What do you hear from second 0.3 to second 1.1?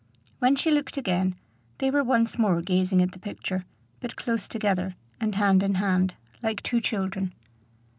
When she looked